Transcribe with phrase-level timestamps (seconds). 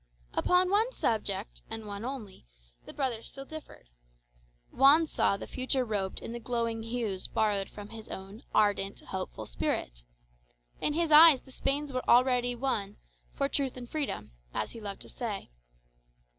[0.33, 2.43] Upon one subject, and only one,
[2.87, 3.91] the brothers still differed.
[4.71, 9.45] Juan saw the future robed in the glowing hues borrowed from his own ardent, hopeful
[9.45, 10.01] spirit.
[10.79, 12.97] In his eyes the Spains were already won
[13.35, 15.51] "for truth and freedom," as he loved to say.